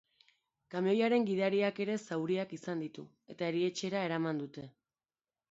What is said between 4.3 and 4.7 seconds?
dute.